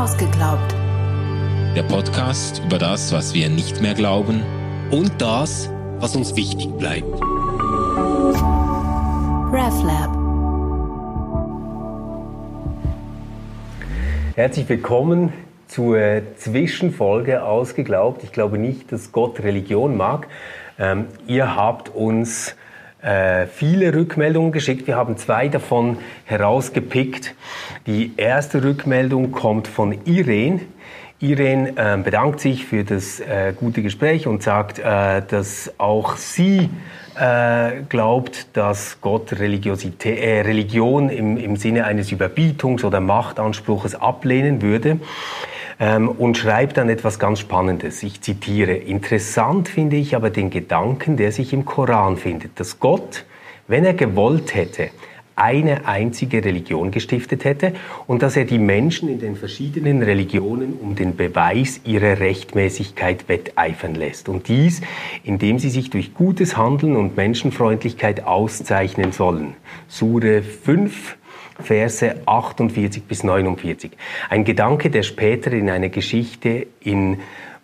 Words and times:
Ausgeglaubt. 0.00 0.74
Der 1.76 1.82
Podcast 1.82 2.62
über 2.64 2.78
das, 2.78 3.12
was 3.12 3.34
wir 3.34 3.50
nicht 3.50 3.82
mehr 3.82 3.92
glauben 3.92 4.42
und 4.90 5.12
das, 5.20 5.68
was 5.98 6.16
uns 6.16 6.34
wichtig 6.36 6.68
bleibt. 6.78 7.04
RefLab. 9.52 10.16
Herzlich 14.36 14.70
willkommen 14.70 15.34
zur 15.68 16.22
Zwischenfolge 16.38 17.42
Ausgeglaubt. 17.42 18.24
Ich 18.24 18.32
glaube 18.32 18.56
nicht, 18.56 18.92
dass 18.92 19.12
Gott 19.12 19.40
Religion 19.40 19.98
mag. 19.98 20.28
Ähm, 20.78 21.08
ihr 21.26 21.56
habt 21.56 21.90
uns 21.90 22.56
äh, 23.02 23.46
viele 23.46 23.94
Rückmeldungen 23.94 24.52
geschickt. 24.52 24.86
Wir 24.86 24.96
haben 24.96 25.16
zwei 25.16 25.48
davon 25.48 25.98
herausgepickt. 26.24 27.34
Die 27.86 28.12
erste 28.16 28.62
Rückmeldung 28.62 29.32
kommt 29.32 29.68
von 29.68 29.98
Irene. 30.04 30.60
Irene 31.18 31.74
äh, 31.76 31.98
bedankt 32.02 32.40
sich 32.40 32.64
für 32.64 32.82
das 32.84 33.20
äh, 33.20 33.52
gute 33.54 33.82
Gespräch 33.82 34.26
und 34.26 34.42
sagt, 34.42 34.78
äh, 34.78 35.22
dass 35.26 35.72
auch 35.76 36.16
sie 36.16 36.70
äh, 37.18 37.82
glaubt, 37.88 38.56
dass 38.56 39.00
Gott 39.02 39.32
Religiosität, 39.32 40.18
äh, 40.18 40.40
Religion 40.40 41.10
im, 41.10 41.36
im 41.36 41.56
Sinne 41.56 41.84
eines 41.84 42.10
Überbietungs- 42.10 42.84
oder 42.84 43.00
Machtanspruches 43.00 43.94
ablehnen 43.94 44.62
würde 44.62 44.98
ähm, 45.80 46.08
und 46.08 46.36
schreibt 46.36 46.76
dann 46.76 46.88
etwas 46.88 47.18
ganz 47.18 47.40
Spannendes. 47.40 48.02
Ich 48.02 48.20
zitiere, 48.20 48.74
interessant 48.74 49.68
finde 49.68 49.96
ich 49.96 50.14
aber 50.14 50.30
den 50.30 50.50
Gedanken, 50.50 51.16
der 51.16 51.32
sich 51.32 51.52
im 51.52 51.64
Koran 51.64 52.18
findet, 52.18 52.60
dass 52.60 52.78
Gott, 52.78 53.24
wenn 53.66 53.84
er 53.84 53.94
gewollt 53.94 54.54
hätte, 54.54 54.90
eine 55.40 55.86
einzige 55.86 56.44
Religion 56.44 56.90
gestiftet 56.90 57.44
hätte 57.44 57.72
und 58.06 58.20
dass 58.20 58.36
er 58.36 58.44
die 58.44 58.58
Menschen 58.58 59.08
in 59.08 59.20
den 59.20 59.36
verschiedenen 59.36 60.02
Religionen 60.02 60.74
um 60.74 60.96
den 60.96 61.16
Beweis 61.16 61.80
ihrer 61.84 62.20
Rechtmäßigkeit 62.20 63.26
wetteifern 63.26 63.94
lässt. 63.94 64.28
Und 64.28 64.48
dies, 64.48 64.82
indem 65.24 65.58
sie 65.58 65.70
sich 65.70 65.88
durch 65.88 66.12
gutes 66.12 66.58
Handeln 66.58 66.94
und 66.94 67.16
Menschenfreundlichkeit 67.16 68.24
auszeichnen 68.24 69.12
sollen. 69.12 69.54
Sure 69.88 70.42
5, 70.42 71.16
Verse 71.62 72.16
48 72.26 73.04
bis 73.04 73.24
49. 73.24 73.92
Ein 74.28 74.44
Gedanke, 74.44 74.90
der 74.90 75.02
später 75.02 75.52
in 75.52 75.70
einer 75.70 75.88
Geschichte 75.88 76.66
in 76.80 77.20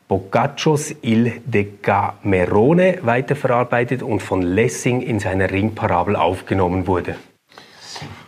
Boccaccios 0.09 0.95
Il 1.03 1.33
Decamerone 1.45 2.99
weiterverarbeitet 3.03 4.03
und 4.03 4.21
von 4.21 4.43
Lessing 4.43 5.03
in 5.03 5.19
seiner 5.19 5.51
Ringparabel 5.51 6.15
aufgenommen 6.15 6.87
wurde. 6.87 7.17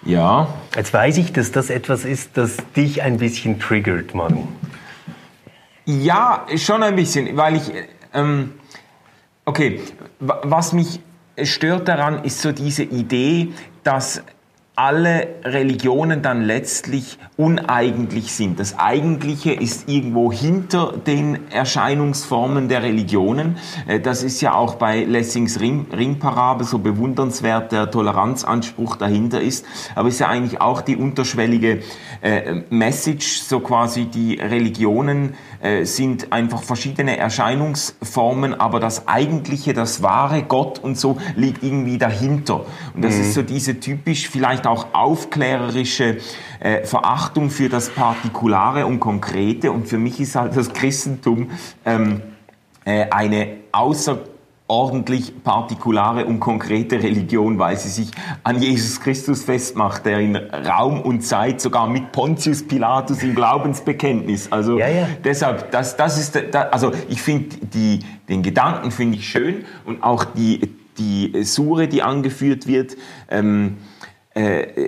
Ja. 0.04 0.48
Jetzt 0.74 0.92
weiß 0.92 1.18
ich, 1.18 1.32
dass 1.32 1.52
das 1.52 1.70
etwas 1.70 2.04
ist, 2.04 2.36
das 2.36 2.56
dich 2.74 3.02
ein 3.02 3.18
bisschen 3.18 3.60
triggert, 3.60 4.14
Manu. 4.14 4.48
Ja, 5.84 6.46
schon 6.56 6.82
ein 6.82 6.96
bisschen, 6.96 7.36
weil 7.36 7.56
ich, 7.56 7.72
ähm, 8.12 8.54
okay, 9.44 9.80
was 10.18 10.72
mich 10.72 11.00
stört 11.42 11.88
daran, 11.88 12.24
ist 12.24 12.40
so 12.40 12.52
diese 12.52 12.82
Idee, 12.82 13.48
dass 13.84 14.22
alle 14.78 15.26
Religionen 15.42 16.22
dann 16.22 16.42
letztlich 16.42 17.18
uneigentlich 17.36 18.32
sind. 18.32 18.60
Das 18.60 18.78
Eigentliche 18.78 19.50
ist 19.50 19.88
irgendwo 19.88 20.32
hinter 20.32 20.92
den 21.04 21.50
Erscheinungsformen 21.50 22.68
der 22.68 22.84
Religionen. 22.84 23.56
Äh, 23.88 23.98
das 23.98 24.22
ist 24.22 24.40
ja 24.40 24.54
auch 24.54 24.76
bei 24.76 25.02
Lessings 25.02 25.58
Ring, 25.58 25.86
Ringparabel 25.92 26.64
so 26.64 26.78
bewundernswert, 26.78 27.72
der 27.72 27.90
Toleranzanspruch 27.90 28.94
dahinter 28.94 29.40
ist. 29.40 29.66
Aber 29.96 30.06
es 30.06 30.14
ist 30.14 30.20
ja 30.20 30.28
eigentlich 30.28 30.60
auch 30.60 30.80
die 30.80 30.94
unterschwellige 30.94 31.80
äh, 32.20 32.62
Message, 32.70 33.40
so 33.40 33.58
quasi 33.58 34.04
die 34.04 34.34
Religionen 34.34 35.34
äh, 35.60 35.84
sind 35.86 36.32
einfach 36.32 36.62
verschiedene 36.62 37.16
Erscheinungsformen, 37.16 38.54
aber 38.54 38.78
das 38.78 39.08
Eigentliche, 39.08 39.74
das 39.74 40.04
wahre 40.04 40.44
Gott 40.44 40.78
und 40.78 40.96
so 40.96 41.18
liegt 41.34 41.64
irgendwie 41.64 41.98
dahinter. 41.98 42.64
Und 42.94 43.02
das 43.04 43.16
mhm. 43.16 43.20
ist 43.22 43.34
so 43.34 43.42
diese 43.42 43.80
typisch 43.80 44.28
vielleicht 44.28 44.67
auch 44.68 44.86
aufklärerische 44.92 46.18
äh, 46.60 46.84
Verachtung 46.84 47.50
für 47.50 47.68
das 47.68 47.90
Partikulare 47.90 48.86
und 48.86 49.00
Konkrete. 49.00 49.72
Und 49.72 49.88
für 49.88 49.98
mich 49.98 50.20
ist 50.20 50.36
halt 50.36 50.56
das 50.56 50.72
Christentum 50.72 51.50
ähm, 51.84 52.22
äh, 52.84 53.06
eine 53.10 53.56
außer 53.72 54.18
ordentlich 54.70 55.42
partikulare 55.42 56.26
und 56.26 56.40
konkrete 56.40 57.02
Religion, 57.02 57.58
weil 57.58 57.78
sie 57.78 57.88
sich 57.88 58.10
an 58.44 58.60
Jesus 58.60 59.00
Christus 59.00 59.42
festmacht, 59.42 60.04
der 60.04 60.18
in 60.20 60.36
Raum 60.36 61.00
und 61.00 61.22
Zeit 61.22 61.62
sogar 61.62 61.88
mit 61.88 62.12
Pontius 62.12 62.68
Pilatus 62.68 63.22
im 63.22 63.34
Glaubensbekenntnis. 63.34 64.52
Also 64.52 64.78
ja, 64.78 64.88
ja. 64.88 65.08
deshalb, 65.24 65.70
das, 65.70 65.96
das 65.96 66.18
ist, 66.18 66.54
also 66.54 66.92
ich 67.08 67.22
finde 67.22 67.56
die, 67.62 68.00
den 68.28 68.42
Gedanken 68.42 68.90
finde 68.90 69.16
ich 69.16 69.26
schön 69.26 69.64
und 69.86 70.02
auch 70.02 70.24
die 70.24 70.60
die 70.98 71.44
Sure, 71.44 71.88
die 71.88 72.02
angeführt 72.02 72.66
wird. 72.66 72.96
Ähm, 73.30 73.76
äh, 73.76 74.17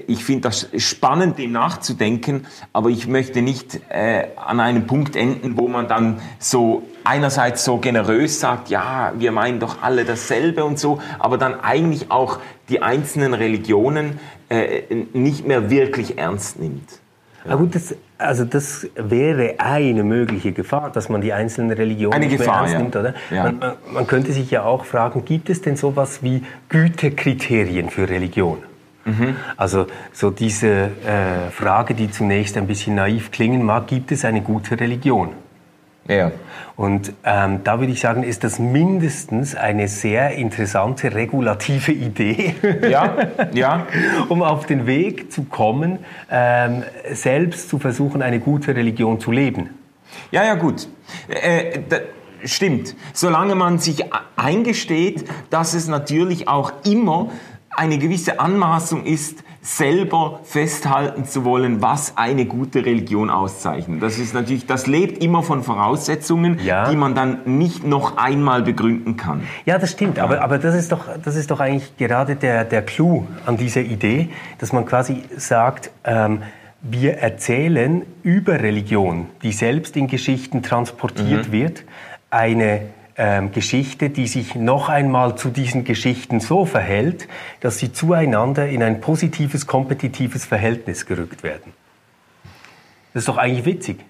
ich 0.06 0.24
finde 0.24 0.42
das 0.42 0.68
spannend, 0.76 1.38
dem 1.38 1.52
nachzudenken, 1.52 2.46
aber 2.72 2.90
ich 2.90 3.08
möchte 3.08 3.42
nicht 3.42 3.80
äh, 3.88 4.28
an 4.36 4.60
einem 4.60 4.86
Punkt 4.86 5.16
enden, 5.16 5.56
wo 5.58 5.66
man 5.66 5.88
dann 5.88 6.20
so 6.38 6.82
einerseits 7.04 7.64
so 7.64 7.78
generös 7.78 8.38
sagt, 8.38 8.68
ja, 8.68 9.12
wir 9.18 9.32
meinen 9.32 9.58
doch 9.58 9.82
alle 9.82 10.04
dasselbe 10.04 10.64
und 10.64 10.78
so, 10.78 11.00
aber 11.18 11.38
dann 11.38 11.60
eigentlich 11.60 12.10
auch 12.10 12.38
die 12.68 12.82
einzelnen 12.82 13.34
Religionen 13.34 14.20
äh, 14.48 14.82
nicht 15.12 15.46
mehr 15.46 15.70
wirklich 15.70 16.18
ernst 16.18 16.60
nimmt. 16.60 17.00
Ja. 17.48 17.56
gut, 17.56 17.74
das, 17.74 17.94
also 18.18 18.44
das 18.44 18.86
wäre 18.94 19.54
eine 19.58 20.04
mögliche 20.04 20.52
Gefahr, 20.52 20.90
dass 20.90 21.08
man 21.08 21.22
die 21.22 21.32
einzelnen 21.32 21.70
Religionen 21.70 22.14
eine 22.14 22.26
nicht 22.26 22.36
Gefahr, 22.36 22.64
mehr 22.64 22.74
ernst 22.74 22.74
ja. 22.74 22.78
nimmt, 22.78 22.96
oder? 22.96 23.14
Ja. 23.30 23.44
Man, 23.44 23.58
man, 23.58 23.72
man 23.94 24.06
könnte 24.06 24.32
sich 24.32 24.50
ja 24.50 24.62
auch 24.62 24.84
fragen, 24.84 25.24
gibt 25.24 25.48
es 25.48 25.62
denn 25.62 25.76
sowas 25.76 26.22
wie 26.22 26.44
Gütekriterien 26.68 27.88
für 27.88 28.08
Religion? 28.08 28.58
Mhm. 29.04 29.36
Also 29.56 29.86
so 30.12 30.30
diese 30.30 30.68
äh, 30.68 31.50
Frage, 31.50 31.94
die 31.94 32.10
zunächst 32.10 32.56
ein 32.56 32.66
bisschen 32.66 32.94
naiv 32.96 33.30
klingen 33.30 33.64
mag, 33.64 33.86
gibt 33.86 34.12
es 34.12 34.24
eine 34.24 34.42
gute 34.42 34.78
Religion? 34.78 35.30
Ja. 36.08 36.32
Und 36.76 37.12
ähm, 37.24 37.60
da 37.62 37.78
würde 37.78 37.92
ich 37.92 38.00
sagen, 38.00 38.22
ist 38.22 38.42
das 38.42 38.58
mindestens 38.58 39.54
eine 39.54 39.86
sehr 39.86 40.32
interessante 40.32 41.14
regulative 41.14 41.92
Idee, 41.92 42.54
ja, 42.88 43.16
ja. 43.52 43.86
um 44.28 44.42
auf 44.42 44.66
den 44.66 44.86
Weg 44.86 45.30
zu 45.30 45.44
kommen, 45.44 45.98
ähm, 46.30 46.82
selbst 47.12 47.68
zu 47.68 47.78
versuchen, 47.78 48.22
eine 48.22 48.40
gute 48.40 48.74
Religion 48.74 49.20
zu 49.20 49.30
leben. 49.30 49.70
Ja, 50.30 50.44
ja, 50.44 50.54
gut. 50.54 50.88
Äh, 51.28 51.80
stimmt. 52.44 52.96
Solange 53.12 53.54
man 53.54 53.78
sich 53.78 54.04
eingesteht, 54.36 55.24
dass 55.50 55.74
es 55.74 55.86
natürlich 55.86 56.48
auch 56.48 56.72
immer 56.84 57.30
eine 57.70 57.98
gewisse 57.98 58.40
Anmaßung 58.40 59.04
ist, 59.04 59.44
selber 59.62 60.40
festhalten 60.44 61.26
zu 61.26 61.44
wollen, 61.44 61.82
was 61.82 62.16
eine 62.16 62.46
gute 62.46 62.84
Religion 62.86 63.28
auszeichnet. 63.28 64.02
Das 64.02 64.18
ist 64.18 64.32
natürlich, 64.32 64.66
das 64.66 64.86
lebt 64.86 65.22
immer 65.22 65.42
von 65.42 65.62
Voraussetzungen, 65.62 66.58
ja. 66.64 66.90
die 66.90 66.96
man 66.96 67.14
dann 67.14 67.40
nicht 67.44 67.84
noch 67.84 68.16
einmal 68.16 68.62
begründen 68.62 69.16
kann. 69.16 69.42
Ja, 69.66 69.78
das 69.78 69.92
stimmt. 69.92 70.16
Ja. 70.16 70.24
Aber, 70.24 70.42
aber 70.42 70.58
das 70.58 70.74
ist 70.74 70.92
doch, 70.92 71.04
das 71.22 71.36
ist 71.36 71.50
doch 71.50 71.60
eigentlich 71.60 71.96
gerade 71.98 72.36
der, 72.36 72.64
der 72.64 72.82
Clou 72.82 73.26
an 73.44 73.58
dieser 73.58 73.82
Idee, 73.82 74.30
dass 74.58 74.72
man 74.72 74.86
quasi 74.86 75.24
sagt, 75.36 75.90
ähm, 76.04 76.42
wir 76.82 77.18
erzählen 77.18 78.06
über 78.22 78.60
Religion, 78.60 79.26
die 79.42 79.52
selbst 79.52 79.96
in 79.96 80.06
Geschichten 80.06 80.62
transportiert 80.62 81.48
mhm. 81.48 81.52
wird, 81.52 81.84
eine 82.30 82.82
ähm, 83.16 83.52
Geschichte, 83.52 84.10
die 84.10 84.26
sich 84.26 84.54
noch 84.54 84.88
einmal 84.88 85.36
zu 85.36 85.50
diesen 85.50 85.84
Geschichten 85.84 86.40
so 86.40 86.64
verhält, 86.64 87.28
dass 87.60 87.78
sie 87.78 87.92
zueinander 87.92 88.68
in 88.68 88.82
ein 88.82 89.00
positives, 89.00 89.66
kompetitives 89.66 90.44
Verhältnis 90.44 91.06
gerückt 91.06 91.42
werden. 91.42 91.72
Das 93.12 93.22
ist 93.22 93.28
doch 93.28 93.36
eigentlich 93.36 93.64
witzig. 93.64 94.04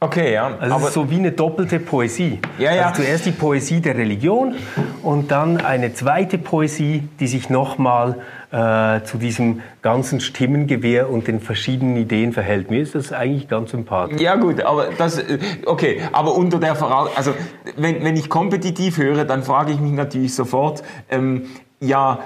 Okay, 0.00 0.32
ja. 0.32 0.56
Also 0.60 0.76
es 0.76 0.84
ist 0.84 0.92
so 0.92 1.10
wie 1.10 1.16
eine 1.16 1.32
doppelte 1.32 1.80
Poesie. 1.80 2.38
Ja, 2.58 2.72
ja. 2.72 2.86
Also 2.86 3.02
zuerst 3.02 3.26
die 3.26 3.32
Poesie 3.32 3.80
der 3.80 3.96
Religion 3.96 4.54
und 5.02 5.32
dann 5.32 5.56
eine 5.60 5.92
zweite 5.92 6.38
Poesie, 6.38 7.08
die 7.18 7.26
sich 7.26 7.50
nochmal 7.50 8.20
äh, 8.52 9.02
zu 9.02 9.18
diesem 9.18 9.60
ganzen 9.82 10.20
Stimmengewehr 10.20 11.10
und 11.10 11.26
den 11.26 11.40
verschiedenen 11.40 11.96
Ideen 11.96 12.32
verhält. 12.32 12.70
Mir 12.70 12.80
ist 12.80 12.94
das 12.94 13.12
eigentlich 13.12 13.48
ganz 13.48 13.72
sympathisch. 13.72 14.20
Ja 14.20 14.36
gut, 14.36 14.62
aber 14.62 14.86
das, 14.96 15.18
äh, 15.18 15.38
okay, 15.66 16.00
aber 16.12 16.36
unter 16.36 16.60
der 16.60 16.76
Voraus, 16.76 17.10
also 17.16 17.34
wenn, 17.76 18.04
wenn 18.04 18.14
ich 18.14 18.28
kompetitiv 18.28 18.98
höre, 18.98 19.24
dann 19.24 19.42
frage 19.42 19.72
ich 19.72 19.80
mich 19.80 19.92
natürlich 19.92 20.32
sofort, 20.32 20.84
ähm, 21.10 21.46
ja, 21.80 22.20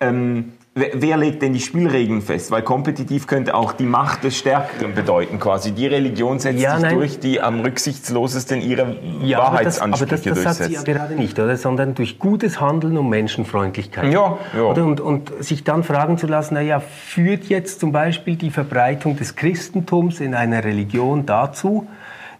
ähm, 0.00 0.54
wer 0.74 1.16
legt 1.18 1.42
denn 1.42 1.52
die 1.52 1.60
Spielregeln 1.60 2.22
fest? 2.22 2.50
Weil 2.50 2.62
kompetitiv 2.62 3.26
könnte 3.26 3.54
auch 3.54 3.72
die 3.72 3.84
Macht 3.84 4.24
des 4.24 4.38
Stärkeren 4.38 4.94
bedeuten, 4.94 5.38
quasi. 5.38 5.72
Die 5.72 5.86
Religion 5.86 6.38
setzt 6.38 6.60
ja, 6.60 6.74
sich 6.74 6.82
nein. 6.82 6.94
durch, 6.94 7.18
die 7.18 7.40
am 7.40 7.60
rücksichtslosesten 7.60 8.62
ihre 8.62 8.96
ja, 9.22 9.38
Wahrheitsansprüche 9.38 10.04
aber 10.04 10.06
das, 10.06 10.06
aber 10.06 10.06
das, 10.06 10.08
das 10.08 10.22
durchsetzt. 10.22 10.58
sagt 10.58 10.70
sie 10.70 10.74
ja 10.74 10.82
gerade 10.82 11.14
nicht, 11.14 11.38
oder? 11.38 11.56
Sondern 11.56 11.94
durch 11.94 12.18
gutes 12.18 12.60
Handeln 12.60 12.96
und 12.96 13.08
Menschenfreundlichkeit. 13.10 14.12
Ja, 14.12 14.38
ja. 14.56 14.62
Und, 14.62 15.00
und 15.00 15.44
sich 15.44 15.62
dann 15.64 15.84
fragen 15.84 16.16
zu 16.16 16.26
lassen, 16.26 16.54
naja, 16.54 16.80
führt 16.80 17.44
jetzt 17.44 17.80
zum 17.80 17.92
Beispiel 17.92 18.36
die 18.36 18.50
Verbreitung 18.50 19.16
des 19.16 19.36
Christentums 19.36 20.20
in 20.20 20.34
einer 20.34 20.64
Religion 20.64 21.26
dazu, 21.26 21.86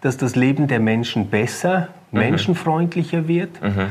dass 0.00 0.16
das 0.16 0.36
Leben 0.36 0.68
der 0.68 0.80
Menschen 0.80 1.28
besser, 1.28 1.88
mhm. 2.10 2.20
menschenfreundlicher 2.20 3.28
wird? 3.28 3.62
Mhm. 3.62 3.90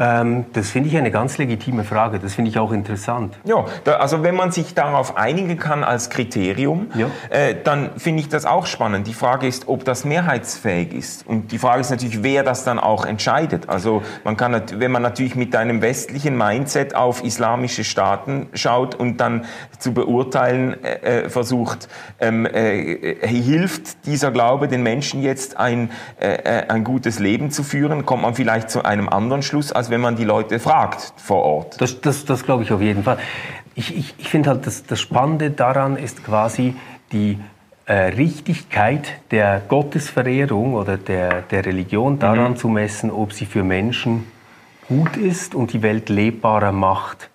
Ähm, 0.00 0.46
das 0.54 0.70
finde 0.70 0.88
ich 0.88 0.96
eine 0.96 1.10
ganz 1.10 1.36
legitime 1.36 1.84
Frage. 1.84 2.18
Das 2.18 2.34
finde 2.34 2.50
ich 2.50 2.58
auch 2.58 2.72
interessant. 2.72 3.38
Ja, 3.44 3.66
da, 3.84 3.96
also 3.96 4.22
wenn 4.22 4.34
man 4.34 4.50
sich 4.50 4.74
darauf 4.74 5.18
einigen 5.18 5.58
kann 5.58 5.84
als 5.84 6.08
Kriterium, 6.08 6.86
ja. 6.94 7.08
äh, 7.28 7.54
dann 7.62 7.90
finde 7.98 8.22
ich 8.22 8.30
das 8.30 8.46
auch 8.46 8.64
spannend. 8.64 9.06
Die 9.06 9.14
Frage 9.14 9.46
ist, 9.46 9.68
ob 9.68 9.84
das 9.84 10.06
mehrheitsfähig 10.06 10.94
ist. 10.94 11.26
Und 11.26 11.52
die 11.52 11.58
Frage 11.58 11.82
ist 11.82 11.90
natürlich, 11.90 12.22
wer 12.22 12.42
das 12.42 12.64
dann 12.64 12.78
auch 12.78 13.04
entscheidet. 13.04 13.68
Also 13.68 14.02
man 14.24 14.38
kann, 14.38 14.62
wenn 14.76 14.90
man 14.90 15.02
natürlich 15.02 15.34
mit 15.34 15.54
einem 15.54 15.82
westlichen 15.82 16.36
Mindset 16.36 16.94
auf 16.94 17.22
islamische 17.22 17.84
Staaten 17.84 18.48
schaut 18.54 18.94
und 18.94 19.18
dann 19.18 19.44
zu 19.78 19.92
beurteilen 19.92 20.82
äh, 20.82 21.24
äh 21.24 21.28
versucht, 21.28 21.88
ähm, 22.20 22.46
äh, 22.46 23.16
hilft 23.26 24.06
dieser 24.06 24.30
Glaube 24.30 24.66
den 24.66 24.82
Menschen 24.82 25.22
jetzt 25.22 25.58
ein, 25.58 25.90
äh, 26.18 26.36
äh, 26.36 26.68
ein 26.68 26.84
gutes 26.84 27.18
Leben 27.18 27.50
zu 27.50 27.62
führen, 27.62 28.06
kommt 28.06 28.22
man 28.22 28.34
vielleicht 28.34 28.70
zu 28.70 28.82
einem 28.82 29.10
anderen 29.10 29.42
Schluss, 29.42 29.72
als 29.72 29.89
wenn 29.90 30.00
man 30.00 30.16
die 30.16 30.24
Leute 30.24 30.58
fragt 30.58 31.12
vor 31.16 31.42
Ort. 31.42 31.80
Das, 31.80 32.00
das, 32.00 32.24
das 32.24 32.44
glaube 32.44 32.62
ich 32.62 32.72
auf 32.72 32.80
jeden 32.80 33.02
Fall. 33.02 33.18
Ich, 33.74 33.96
ich, 33.96 34.14
ich 34.18 34.28
finde 34.28 34.50
halt, 34.50 34.66
das, 34.66 34.84
das 34.84 35.00
Spannende 35.00 35.50
daran 35.50 35.96
ist 35.96 36.24
quasi 36.24 36.74
die 37.12 37.38
äh, 37.86 37.92
Richtigkeit 37.92 39.20
der 39.30 39.60
Gottesverehrung 39.66 40.74
oder 40.74 40.96
der, 40.96 41.42
der 41.42 41.66
Religion 41.66 42.18
daran 42.18 42.52
mhm. 42.52 42.56
zu 42.56 42.68
messen, 42.68 43.10
ob 43.10 43.32
sie 43.32 43.46
für 43.46 43.64
Menschen 43.64 44.26
gut 44.88 45.16
ist 45.16 45.54
und 45.54 45.72
die 45.72 45.82
Welt 45.82 46.08
lebbarer 46.08 46.72
macht 46.72 47.30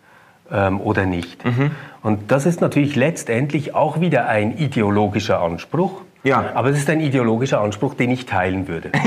ähm, 0.52 0.80
oder 0.82 1.06
nicht. 1.06 1.44
Mhm. 1.46 1.72
Und 2.04 2.32
das 2.32 2.46
ist 2.46 2.62
natürlich 2.62 2.96
letztendlich 2.96 3.74
auch 3.74 4.00
wieder 4.00 4.28
ein 4.28 4.58
ideologischer 4.58 5.42
Anspruch. 5.42 6.02
Ja. 6.26 6.52
Aber 6.54 6.70
es 6.70 6.80
ist 6.80 6.90
ein 6.90 7.00
ideologischer 7.00 7.62
Anspruch, 7.62 7.94
den 7.94 8.12
ich 8.12 8.26
teilen 8.26 8.68
würde. 8.68 8.92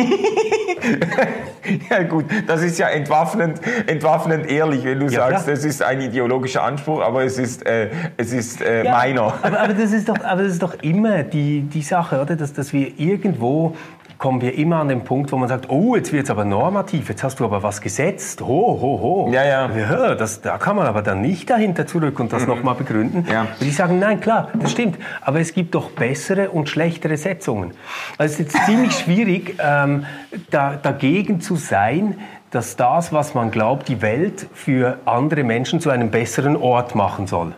ja 1.91 2.03
gut, 2.05 2.25
das 2.47 2.63
ist 2.63 2.79
ja 2.79 2.89
entwaffnend, 2.89 3.61
entwaffnend 3.87 4.51
ehrlich, 4.51 4.85
wenn 4.85 5.01
du 5.01 5.07
ja, 5.07 5.29
sagst, 5.29 5.49
es 5.49 5.65
ist 5.65 5.83
ein 5.83 6.01
ideologischer 6.01 6.63
Anspruch, 6.63 7.03
aber 7.03 7.25
es 7.25 7.39
ist, 7.39 7.67
äh, 7.67 7.91
es 8.17 8.33
ist 8.33 8.63
äh, 8.63 8.85
ja, 8.85 8.93
meiner. 8.93 9.35
Aber, 9.43 9.61
aber, 9.61 9.75
das 9.75 9.93
ist 9.93 10.09
doch, 10.09 10.23
aber 10.23 10.45
das 10.45 10.53
ist 10.53 10.63
doch 10.63 10.75
immer 10.83 11.25
die, 11.25 11.63
die 11.63 11.83
Sache, 11.83 12.21
oder? 12.21 12.37
Dass, 12.37 12.53
dass 12.53 12.73
wir 12.73 12.99
irgendwo 12.99 13.77
kommen 14.19 14.41
wir 14.41 14.59
immer 14.59 14.81
an 14.81 14.89
den 14.89 15.05
Punkt, 15.05 15.31
wo 15.31 15.37
man 15.37 15.49
sagt, 15.49 15.71
oh, 15.71 15.95
jetzt 15.95 16.13
wird 16.13 16.25
es 16.25 16.31
aber 16.31 16.45
normativ, 16.45 17.09
jetzt 17.09 17.23
hast 17.23 17.39
du 17.39 17.45
aber 17.45 17.63
was 17.63 17.81
gesetzt, 17.81 18.41
ho, 18.41 18.79
ho, 18.81 19.01
ho. 19.01 19.31
Ja, 19.33 19.45
ja. 19.45 19.71
ja 19.71 20.15
das, 20.17 20.41
da 20.41 20.59
kann 20.59 20.75
man 20.75 20.87
aber 20.87 21.03
dann 21.03 21.21
nicht 21.21 21.49
dahinter 21.49 21.87
zurück 21.87 22.19
und 22.19 22.33
das 22.33 22.43
mhm. 22.43 22.49
nochmal 22.49 22.75
begründen. 22.75 23.25
Ja. 23.31 23.43
Und 23.43 23.61
die 23.61 23.71
sagen, 23.71 24.01
nein, 24.01 24.21
klar, 24.21 24.49
das 24.55 24.73
stimmt, 24.73 24.99
aber 25.21 25.39
es 25.39 25.55
gibt 25.55 25.75
doch 25.77 25.93
bessere 25.93 26.51
und 26.51 26.69
schlechtere 26.69 27.17
Setzungen. 27.17 27.73
Also 28.19 28.35
es 28.35 28.41
ist 28.41 28.55
jetzt 28.55 28.67
ziemlich 28.67 28.93
schwierig, 28.99 29.57
ähm, 29.63 30.05
da, 30.51 30.75
dagegen 30.75 31.41
zu 31.41 31.55
sein, 31.55 32.19
dass 32.51 32.77
das, 32.77 33.13
was 33.13 33.35
man 33.35 33.53
glaubt, 33.53 33.89
die 33.89 34.03
Welt 34.03 34.49
für 34.53 34.99
andere 35.05 35.45
Menschen 35.45 35.81
zu 35.81 35.91
einem 35.91 36.11
besseren 36.11 36.57
Ort 36.57 36.97
machen 36.97 37.29
soll. 37.29 37.53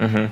Mhm. 0.00 0.30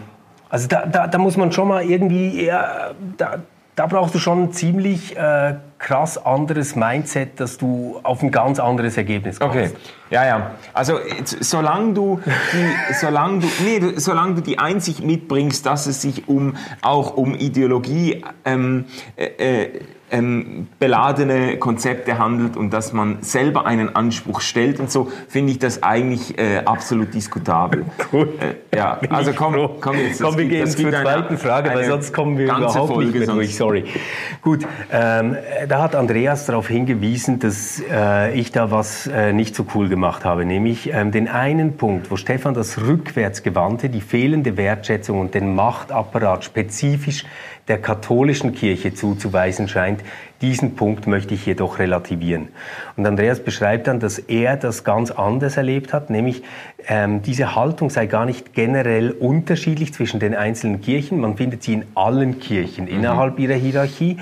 Also 0.51 0.67
da, 0.67 0.87
da, 0.87 1.07
da, 1.07 1.19
muss 1.19 1.37
man 1.37 1.53
schon 1.53 1.69
mal 1.69 1.85
irgendwie, 1.85 2.43
eher, 2.43 2.95
da, 3.19 3.37
da 3.79 3.87
brauchst 3.87 4.13
du 4.13 4.19
schon 4.19 4.45
ein 4.45 4.53
ziemlich 4.53 5.17
äh, 5.17 5.55
krass 5.79 6.19
anderes 6.19 6.75
Mindset, 6.75 7.39
dass 7.39 7.59
du 7.59 8.01
auf 8.03 8.23
ein 8.23 8.33
ganz 8.33 8.59
anderes 8.59 8.97
Ergebnis 8.97 9.39
kommst. 9.39 9.57
Okay, 9.57 9.71
ja, 10.11 10.27
ja. 10.27 10.51
Also 10.75 10.99
solange 11.41 11.95
du 11.95 12.21
die, 12.53 12.95
solange 12.95 13.41
du, 13.41 13.47
nee, 13.63 13.81
solange 13.97 14.35
du 14.35 14.41
die 14.43 14.59
Einsicht 14.59 15.05
mitbringst, 15.05 15.65
dass 15.65 15.87
es 15.87 16.03
sich 16.03 16.29
um 16.29 16.57
auch 16.83 17.17
um 17.17 17.37
Ideologie 17.37 18.25
ähm, 18.45 18.87
äh, 19.17 19.65
äh 19.65 19.81
ähm, 20.11 20.69
beladene 20.79 21.59
Konzepte 21.59 22.19
handelt 22.19 22.57
und 22.57 22.73
dass 22.73 22.93
man 22.93 23.19
selber 23.23 23.67
einen 23.67 23.95
Anspruch 23.95 24.41
stellt 24.41 24.81
und 24.81 24.91
so, 24.91 25.11
finde 25.29 25.53
ich 25.53 25.59
das 25.59 25.83
eigentlich 25.83 26.39
äh, 26.39 26.59
absolut 26.65 27.15
diskutabel. 27.15 27.85
Gut. 28.11 28.29
Äh, 28.41 28.77
ja, 28.77 28.99
also 29.11 29.33
komm, 29.33 29.55
komm 29.81 29.99
jetzt. 29.99 30.23
Komm, 30.23 30.37
wir 30.37 30.45
gibt, 30.45 30.77
gehen 30.77 30.91
zur 30.91 30.91
zweiten 30.91 31.39
Frage, 31.39 31.71
weil 31.71 31.85
sonst 31.85 32.13
kommen 32.13 32.39
wir 32.39 32.47
überhaupt 32.47 32.93
Folge 32.93 33.19
nicht 33.19 33.27
mehr 33.27 33.35
durch. 33.35 33.57
Sorry. 33.57 33.85
Gut, 34.43 34.67
ähm, 34.93 35.37
da 35.69 35.83
hat 35.83 35.95
Andreas 35.95 36.47
darauf 36.47 36.69
hingewiesen, 36.69 37.39
dass 37.39 37.83
äh, 37.91 38.39
ich 38.39 38.53
da 38.53 38.71
was 38.71 39.07
äh, 39.07 39.33
nicht 39.33 39.55
so 39.55 39.67
cool 39.75 39.89
gemacht 39.89 40.25
habe, 40.25 40.45
nämlich 40.45 40.91
ähm, 40.93 41.13
den 41.13 41.29
einen 41.29 41.77
Punkt, 41.77 42.11
wo 42.11 42.17
Stefan 42.17 42.55
das 42.55 42.81
Rückwärtsgewandte, 42.81 43.89
die 43.89 44.01
fehlende 44.01 44.57
Wertschätzung 44.57 45.21
und 45.21 45.35
den 45.35 45.55
Machtapparat 45.55 46.45
spezifisch 46.45 47.25
der 47.69 47.79
katholischen 47.79 48.55
Kirche 48.55 48.95
zuzuweisen 48.95 49.69
scheint. 49.69 50.01
Diesen 50.41 50.77
Punkt 50.77 51.07
möchte 51.07 51.35
ich 51.35 51.47
jedoch 51.47 51.79
relativieren. 51.79 52.49
Und 52.97 53.07
Andreas 53.07 53.41
beschreibt 53.41 53.87
dann, 53.87 54.01
dass 54.01 54.19
er 54.19 54.57
das 54.57 54.85
ganz 54.85 55.11
anders 55.11 55.57
erlebt 55.57 55.93
hat, 55.93 56.11
nämlich 56.11 56.43
ähm, 56.87 57.23
diese 57.23 57.55
Haltung 57.55 57.91
sei 57.91 58.07
gar 58.07 58.25
nicht 58.25 58.55
generell 58.55 59.11
unterschiedlich 59.11 59.93
zwischen 59.93 60.21
den 60.21 60.35
einzelnen 60.35 60.81
Kirchen. 60.81 61.21
Man 61.21 61.37
findet 61.37 61.63
sie 61.63 61.75
in 61.75 61.85
allen 61.95 62.39
Kirchen 62.41 62.85
mhm. 62.85 62.91
innerhalb 62.91 63.39
ihrer 63.39 63.55
Hierarchie. 63.55 64.19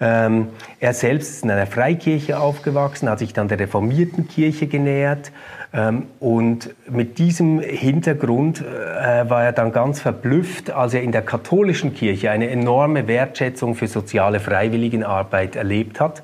Ähm, 0.00 0.48
er 0.78 0.94
selbst 0.94 1.30
ist 1.30 1.44
in 1.44 1.50
einer 1.50 1.66
Freikirche 1.66 2.38
aufgewachsen, 2.38 3.08
hat 3.08 3.18
sich 3.18 3.32
dann 3.32 3.48
der 3.48 3.58
reformierten 3.58 4.28
Kirche 4.28 4.66
genähert 4.66 5.32
ähm, 5.76 6.04
und 6.20 6.74
mit 6.88 7.18
diesem 7.18 7.60
Hintergrund 7.60 8.62
äh, 8.62 9.28
war 9.28 9.44
er 9.44 9.52
dann 9.52 9.72
ganz 9.72 10.00
verblüfft, 10.00 10.70
als 10.70 10.94
er 10.94 11.02
in 11.02 11.12
der 11.12 11.22
katholischen 11.22 11.94
Kirche 11.94 12.30
eine 12.30 12.48
enorme 12.48 13.08
Wertschätzung 13.08 13.74
für 13.74 13.86
soziale 13.86 14.40
Freiwilligenarbeit 14.40 15.54
erlebt 15.54 16.00
hat, 16.00 16.22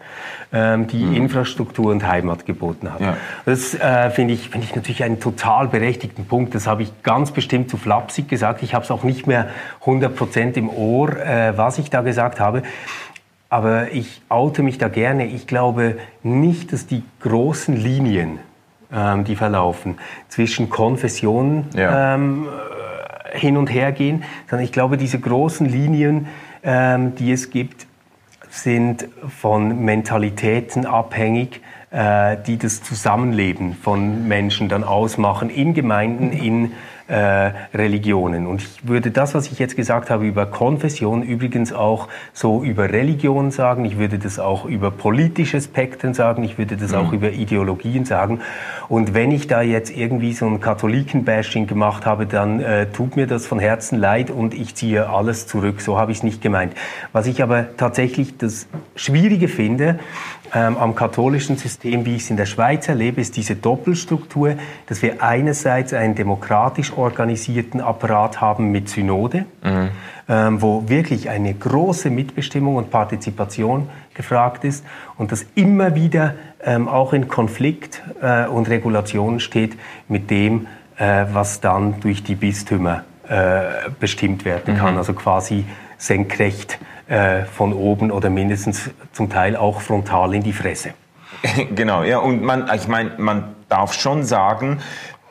ähm, 0.52 0.86
die 0.86 1.04
mhm. 1.04 1.16
Infrastruktur 1.16 1.90
und 1.90 2.06
Heimat 2.06 2.46
geboten 2.46 2.92
hat. 2.94 3.00
Ja. 3.00 3.16
Das 3.44 3.74
äh, 3.74 4.10
finde 4.10 4.34
ich, 4.34 4.48
find 4.48 4.64
ich 4.64 4.74
natürlich 4.74 5.04
einen 5.04 5.20
total 5.20 5.68
berechtigten 5.68 6.24
Punkt. 6.24 6.54
Das 6.54 6.66
habe 6.66 6.84
ich 6.84 7.02
ganz 7.02 7.32
bestimmt 7.32 7.68
zu 7.68 7.76
flapsig 7.76 8.28
gesagt. 8.28 8.62
Ich 8.62 8.74
habe 8.74 8.84
es 8.84 8.90
auch 8.90 9.02
nicht 9.02 9.26
mehr 9.26 9.48
100 9.80 10.16
Prozent 10.16 10.56
im 10.56 10.70
Ohr, 10.70 11.10
äh, 11.16 11.58
was 11.58 11.78
ich 11.78 11.90
da 11.90 12.00
gesagt 12.00 12.40
habe. 12.40 12.62
Aber 13.52 13.92
ich 13.92 14.22
oute 14.30 14.62
mich 14.62 14.78
da 14.78 14.88
gerne. 14.88 15.26
Ich 15.26 15.46
glaube 15.46 15.98
nicht, 16.22 16.72
dass 16.72 16.86
die 16.86 17.02
großen 17.20 17.76
Linien 17.76 18.38
ähm, 18.90 19.24
die 19.24 19.36
verlaufen, 19.36 19.98
zwischen 20.28 20.70
Konfessionen 20.70 21.66
ja. 21.74 22.14
ähm, 22.14 22.48
hin 23.34 23.58
und 23.58 23.66
her 23.66 23.92
gehen, 23.92 24.24
sondern 24.48 24.64
ich 24.64 24.72
glaube, 24.72 24.96
diese 24.96 25.20
großen 25.20 25.66
Linien, 25.66 26.28
ähm, 26.62 27.14
die 27.14 27.30
es 27.30 27.50
gibt, 27.50 27.86
sind 28.48 29.06
von 29.28 29.84
Mentalitäten 29.84 30.86
abhängig, 30.86 31.60
äh, 31.90 32.38
die 32.46 32.56
das 32.56 32.82
Zusammenleben 32.82 33.74
von 33.74 34.26
Menschen 34.28 34.70
dann 34.70 34.82
ausmachen, 34.82 35.50
in 35.50 35.74
Gemeinden, 35.74 36.32
in 36.32 36.64
äh, 36.64 36.70
Religionen. 37.08 38.46
Und 38.46 38.62
ich 38.62 38.88
würde 38.88 39.10
das, 39.10 39.34
was 39.34 39.50
ich 39.50 39.58
jetzt 39.58 39.76
gesagt 39.76 40.10
habe 40.10 40.26
über 40.26 40.46
Konfession, 40.46 41.22
übrigens 41.22 41.72
auch 41.72 42.08
so 42.32 42.62
über 42.62 42.90
Religion 42.90 43.50
sagen. 43.50 43.84
Ich 43.84 43.98
würde 43.98 44.18
das 44.18 44.38
auch 44.38 44.64
über 44.64 44.90
politische 44.90 45.60
Spektren 45.60 46.14
sagen. 46.14 46.44
Ich 46.44 46.58
würde 46.58 46.76
das 46.76 46.92
mhm. 46.92 46.98
auch 46.98 47.12
über 47.12 47.30
Ideologien 47.30 48.04
sagen. 48.04 48.40
Und 48.88 49.14
wenn 49.14 49.30
ich 49.30 49.46
da 49.46 49.62
jetzt 49.62 49.94
irgendwie 49.96 50.32
so 50.32 50.46
ein 50.46 50.60
Katholiken-Bashing 50.60 51.66
gemacht 51.66 52.06
habe, 52.06 52.26
dann 52.26 52.60
äh, 52.60 52.86
tut 52.86 53.16
mir 53.16 53.26
das 53.26 53.46
von 53.46 53.58
Herzen 53.58 53.98
leid 53.98 54.30
und 54.30 54.54
ich 54.54 54.74
ziehe 54.74 55.08
alles 55.08 55.46
zurück. 55.46 55.80
So 55.80 55.98
habe 55.98 56.12
ich 56.12 56.18
es 56.18 56.24
nicht 56.24 56.42
gemeint. 56.42 56.74
Was 57.12 57.26
ich 57.26 57.42
aber 57.42 57.76
tatsächlich 57.76 58.36
das 58.38 58.66
Schwierige 58.94 59.48
finde, 59.48 59.98
ähm, 60.54 60.76
am 60.76 60.94
katholischen 60.94 61.56
System, 61.56 62.04
wie 62.04 62.16
ich 62.16 62.22
es 62.22 62.30
in 62.30 62.36
der 62.36 62.46
Schweiz 62.46 62.88
erlebe, 62.88 63.20
ist 63.20 63.36
diese 63.36 63.56
Doppelstruktur, 63.56 64.56
dass 64.86 65.00
wir 65.00 65.22
einerseits 65.22 65.94
einen 65.94 66.14
demokratisch 66.14 66.92
organisierten 66.92 67.80
Apparat 67.80 68.40
haben 68.40 68.70
mit 68.70 68.88
Synode, 68.88 69.46
mhm. 69.62 69.88
ähm, 70.28 70.62
wo 70.62 70.88
wirklich 70.88 71.30
eine 71.30 71.54
große 71.54 72.10
Mitbestimmung 72.10 72.76
und 72.76 72.90
Partizipation 72.90 73.88
gefragt 74.14 74.64
ist 74.64 74.84
und 75.16 75.32
das 75.32 75.46
immer 75.54 75.94
wieder 75.94 76.34
ähm, 76.62 76.86
auch 76.86 77.12
in 77.12 77.28
Konflikt 77.28 78.02
äh, 78.20 78.46
und 78.46 78.68
Regulation 78.68 79.40
steht 79.40 79.78
mit 80.08 80.30
dem, 80.30 80.66
äh, 80.98 81.24
was 81.32 81.60
dann 81.60 82.00
durch 82.00 82.22
die 82.22 82.34
Bistümer 82.34 83.04
äh, 83.28 83.88
bestimmt 83.98 84.44
werden 84.44 84.76
kann. 84.76 84.92
Mhm. 84.92 84.98
Also 84.98 85.14
quasi 85.14 85.64
senkrecht 85.96 86.78
äh, 87.12 87.44
von 87.44 87.74
oben 87.74 88.10
oder 88.10 88.30
mindestens 88.30 88.88
zum 89.12 89.28
Teil 89.28 89.54
auch 89.54 89.82
frontal 89.82 90.34
in 90.34 90.42
die 90.42 90.54
Fresse. 90.54 90.94
Genau, 91.74 92.04
ja, 92.04 92.18
und 92.18 92.42
man, 92.42 92.70
ich 92.74 92.88
meine, 92.88 93.10
man 93.18 93.54
darf 93.72 93.92
schon 93.94 94.24
sagen, 94.24 94.78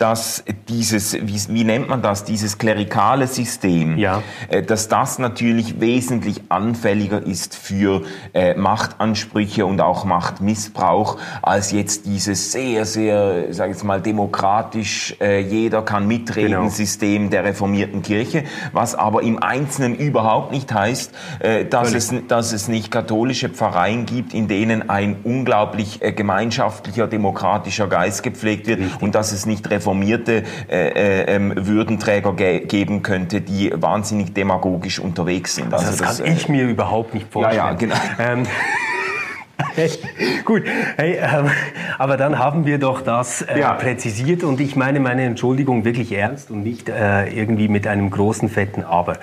dass 0.01 0.43
dieses, 0.67 1.13
wie, 1.13 1.39
wie 1.53 1.63
nennt 1.63 1.87
man 1.87 2.01
das, 2.01 2.23
dieses 2.23 2.57
klerikale 2.57 3.27
System, 3.27 3.99
Ja. 3.99 4.23
äh, 4.49 4.63
dass 4.63 4.87
das 4.87 5.19
natürlich 5.19 5.79
wesentlich 5.79 6.41
anfälliger 6.49 7.21
ist 7.23 7.55
für 7.55 8.01
äh, 8.33 8.55
Machtansprüche 8.55 9.63
und 9.63 9.79
auch 9.79 10.03
Machtmissbrauch 10.03 11.19
als 11.43 11.71
jetzt 11.71 12.07
dieses 12.07 12.51
sehr, 12.51 12.87
sehr, 12.87 13.53
sage 13.53 13.69
ich 13.69 13.77
jetzt 13.77 13.83
mal, 13.83 14.01
demokratisch, 14.01 15.15
äh, 15.21 15.39
jeder 15.41 15.83
kann 15.83 16.07
mitreden 16.07 16.49
Genau. 16.61 16.69
System 16.69 17.29
der 17.29 17.43
reformierten 17.43 18.01
Kirche, 18.01 18.45
was 18.73 18.95
aber 18.95 19.21
im 19.21 19.37
Einzelnen 19.43 19.93
überhaupt 19.95 20.51
nicht 20.51 20.73
heißt, 20.73 21.11
äh, 21.41 21.65
dass, 21.65 21.89
Völlig. 21.89 22.11
es, 22.23 22.27
dass 22.27 22.53
es 22.53 22.67
nicht 22.67 22.89
katholische 22.89 23.49
Pfarreien 23.49 24.07
gibt, 24.07 24.33
in 24.33 24.47
denen 24.47 24.89
ein 24.89 25.17
unglaublich 25.23 26.01
äh, 26.01 26.11
gemeinschaftlicher, 26.11 27.05
demokratischer 27.05 27.85
Geist 27.85 28.23
gepflegt 28.31 28.67
wird 28.67 28.81
und 29.01 29.15
dass 29.15 29.31
es 29.31 29.45
nicht 29.45 29.69
reformierte 29.69 30.43
äh, 30.69 30.89
äh, 30.89 31.35
ähm, 31.35 31.53
Würdenträger 31.55 32.33
ge 32.33 32.65
geben 32.65 33.01
könnte, 33.01 33.41
die 33.41 33.71
wahnsinnig 33.75 34.33
demagogisch 34.33 34.99
unterwegs 34.99 35.55
sind. 35.55 35.73
Also 35.73 35.91
das, 35.97 36.19
kann 36.19 36.27
äh, 36.27 36.33
ich 36.33 36.49
mir 36.49 36.65
überhaupt 36.67 37.13
nicht 37.13 37.31
vorstellen. 37.31 37.57
ja, 37.57 37.73
genau. 37.73 37.95
Ähm, 38.19 38.43
Gut, 40.45 40.63
hey, 40.97 41.17
ähm, 41.21 41.49
aber 41.97 42.17
dann 42.17 42.39
haben 42.39 42.65
wir 42.65 42.79
doch 42.79 43.01
das 43.01 43.41
äh, 43.43 43.59
Ja. 43.59 43.73
präzisiert 43.73 44.43
und 44.43 44.59
ich 44.59 44.75
meine 44.75 44.99
meine 44.99 45.23
Entschuldigung 45.23 45.85
wirklich 45.85 46.11
ernst 46.11 46.51
und 46.51 46.63
nicht 46.63 46.89
äh, 46.89 47.27
irgendwie 47.27 47.67
mit 47.67 47.87
einem 47.87 48.09
großen 48.09 48.49
fetten 48.49 48.83
Aber. 48.83 49.17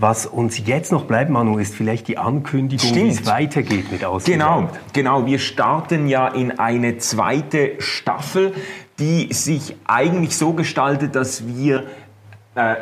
Was 0.00 0.26
uns 0.26 0.64
jetzt 0.64 0.92
noch 0.92 1.04
bleibt, 1.06 1.28
Manu, 1.28 1.58
ist 1.58 1.74
vielleicht 1.74 2.06
die 2.06 2.18
Ankündigung, 2.18 2.94
wie 2.94 3.08
es 3.08 3.26
weitergeht 3.26 3.90
mit 3.90 4.00
Genau, 4.00 4.12
Ausgeglaubt. 4.12 4.78
genau. 4.92 5.26
Wir 5.26 5.40
starten 5.40 6.06
ja 6.06 6.28
in 6.28 6.58
eine 6.58 6.98
zweite 6.98 7.72
Staffel, 7.80 8.54
die 9.00 9.32
sich 9.32 9.74
eigentlich 9.86 10.36
so 10.36 10.52
gestaltet, 10.52 11.16
dass 11.16 11.46
wir 11.48 11.84
äh, 12.54 12.76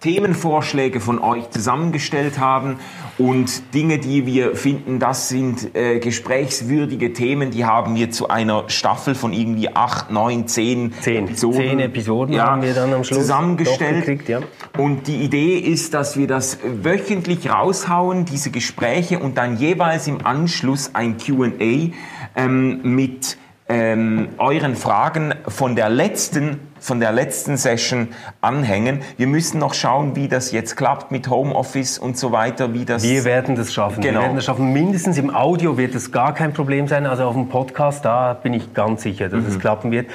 Themenvorschläge 0.00 1.00
von 1.00 1.18
euch 1.18 1.50
zusammengestellt 1.50 2.38
haben 2.38 2.78
und 3.18 3.74
Dinge, 3.74 3.98
die 3.98 4.24
wir 4.24 4.56
finden, 4.56 4.98
das 4.98 5.28
sind 5.28 5.76
äh, 5.76 5.98
gesprächswürdige 5.98 7.12
Themen, 7.12 7.50
die 7.50 7.66
haben 7.66 7.94
wir 7.94 8.10
zu 8.10 8.28
einer 8.28 8.64
Staffel 8.68 9.14
von 9.14 9.34
irgendwie 9.34 9.68
acht, 9.68 10.10
neun, 10.10 10.48
zehn, 10.48 10.92
Zehn. 11.00 11.36
Zehn 11.36 11.80
Episoden 11.80 12.40
haben 12.40 12.62
wir 12.62 12.72
dann 12.72 12.94
am 12.94 13.04
Schluss 13.04 13.20
zusammengestellt. 13.20 14.06
gekriegt, 14.06 14.28
ja. 14.28 14.40
Und 14.78 15.06
die 15.06 15.16
Idee 15.16 15.58
ist, 15.58 15.92
dass 15.92 16.16
wir 16.16 16.26
das 16.26 16.58
wöchentlich 16.64 17.50
raushauen, 17.50 18.24
diese 18.24 18.50
Gespräche, 18.50 19.18
und 19.18 19.36
dann 19.36 19.58
jeweils 19.58 20.06
im 20.06 20.24
Anschluss 20.24 20.94
ein 20.94 21.18
QA 21.18 21.92
ähm, 22.36 22.80
mit 22.82 23.36
ähm, 23.70 24.28
euren 24.38 24.76
Fragen 24.76 25.34
von 25.48 25.76
der 25.76 25.88
letzten 25.88 26.60
von 26.82 26.98
der 26.98 27.12
letzten 27.12 27.58
Session 27.58 28.08
anhängen. 28.40 29.02
Wir 29.18 29.26
müssen 29.26 29.58
noch 29.58 29.74
schauen, 29.74 30.16
wie 30.16 30.28
das 30.28 30.50
jetzt 30.50 30.78
klappt 30.78 31.10
mit 31.10 31.28
Homeoffice 31.28 31.98
und 31.98 32.16
so 32.16 32.32
weiter, 32.32 32.72
wie 32.72 32.86
das 32.86 33.02
Wir 33.02 33.26
werden 33.26 33.54
das 33.54 33.74
schaffen. 33.74 34.00
Genau. 34.00 34.20
Wir 34.20 34.22
werden 34.22 34.36
das 34.36 34.46
schaffen. 34.46 34.72
Mindestens 34.72 35.18
im 35.18 35.28
Audio 35.34 35.76
wird 35.76 35.94
es 35.94 36.10
gar 36.10 36.32
kein 36.32 36.54
Problem 36.54 36.88
sein. 36.88 37.04
Also 37.04 37.24
auf 37.24 37.34
dem 37.34 37.50
Podcast, 37.50 38.06
da 38.06 38.32
bin 38.32 38.54
ich 38.54 38.72
ganz 38.72 39.02
sicher, 39.02 39.28
dass 39.28 39.42
Mhm. 39.42 39.48
es 39.48 39.58
klappen 39.58 39.90
wird. 39.90 40.06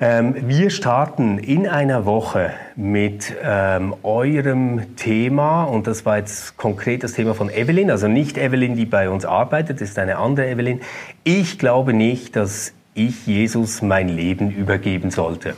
Ähm, 0.00 0.36
wir 0.46 0.70
starten 0.70 1.38
in 1.38 1.66
einer 1.66 2.06
Woche 2.06 2.52
mit 2.76 3.34
ähm, 3.42 3.92
eurem 4.04 4.94
Thema. 4.94 5.64
Und 5.64 5.88
das 5.88 6.06
war 6.06 6.18
jetzt 6.18 6.56
konkret 6.56 7.02
das 7.02 7.14
Thema 7.14 7.34
von 7.34 7.50
Evelyn. 7.50 7.90
Also 7.90 8.06
nicht 8.06 8.38
Evelyn, 8.38 8.76
die 8.76 8.86
bei 8.86 9.10
uns 9.10 9.24
arbeitet, 9.24 9.80
das 9.80 9.88
ist 9.88 9.98
eine 9.98 10.18
andere 10.18 10.48
Evelyn. 10.48 10.80
Ich 11.24 11.58
glaube 11.58 11.92
nicht, 11.94 12.36
dass 12.36 12.72
ich 12.94 13.26
Jesus 13.26 13.82
mein 13.82 14.08
Leben 14.08 14.50
übergeben 14.50 15.10
sollte. 15.10 15.54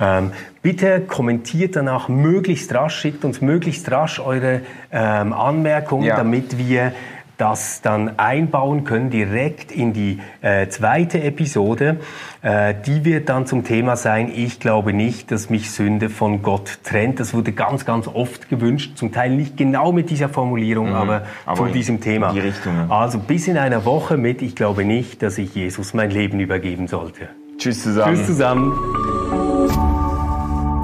Ähm, 0.00 0.32
bitte 0.62 1.00
kommentiert 1.00 1.74
danach 1.74 2.08
möglichst 2.08 2.72
rasch, 2.72 2.96
schickt 3.00 3.24
uns 3.24 3.40
möglichst 3.40 3.90
rasch 3.90 4.20
eure 4.20 4.60
ähm, 4.92 5.32
Anmerkungen, 5.32 6.04
Ja. 6.04 6.16
damit 6.16 6.56
wir 6.56 6.92
das 7.38 7.80
dann 7.82 8.18
einbauen 8.18 8.84
können 8.84 9.10
direkt 9.10 9.72
in 9.72 9.92
die 9.92 10.18
äh, 10.42 10.68
zweite 10.68 11.22
Episode. 11.22 11.96
Äh, 12.42 12.74
die 12.84 13.04
wird 13.04 13.28
dann 13.28 13.46
zum 13.46 13.64
Thema 13.64 13.96
sein, 13.96 14.30
ich 14.34 14.60
glaube 14.60 14.92
nicht, 14.92 15.30
dass 15.32 15.48
mich 15.48 15.70
Sünde 15.70 16.10
von 16.10 16.42
Gott 16.42 16.80
trennt. 16.84 17.20
Das 17.20 17.32
wurde 17.34 17.52
ganz, 17.52 17.84
ganz 17.86 18.08
oft 18.08 18.48
gewünscht, 18.48 18.98
zum 18.98 19.12
Teil 19.12 19.30
nicht 19.30 19.56
genau 19.56 19.92
mit 19.92 20.10
dieser 20.10 20.28
Formulierung, 20.28 20.94
aber, 20.94 21.20
Mhm. 21.20 21.24
aber 21.46 21.56
zu 21.56 21.64
in- 21.66 21.72
diesem 21.72 22.00
Thema. 22.00 22.28
in 22.28 22.34
die 22.34 22.40
Richtung, 22.40 22.74
ja. 22.76 22.88
Also 22.94 23.18
bis 23.18 23.48
in 23.48 23.56
einer 23.56 23.84
Woche 23.84 24.16
mit, 24.16 24.42
ich 24.42 24.54
glaube 24.56 24.84
nicht, 24.84 25.22
dass 25.22 25.38
ich 25.38 25.54
Jesus 25.54 25.94
mein 25.94 26.10
Leben 26.10 26.40
übergeben 26.40 26.88
sollte. 26.88 27.28
Tschüss 27.56 27.82
zusammen. 27.82 28.14
Tschüss 28.16 28.26
zusammen. 28.26 28.72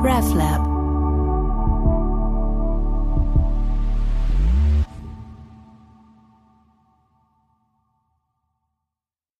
RefLab. 0.05 0.64